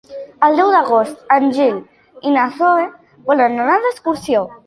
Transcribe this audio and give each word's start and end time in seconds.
El 0.45 0.55
deu 0.59 0.69
d'agost 0.75 1.35
en 1.35 1.45
Gil 1.57 1.77
i 2.29 2.33
na 2.37 2.47
Zoè 2.57 2.87
volen 3.29 3.63
anar 3.67 3.79
d'excursió. 3.85 4.43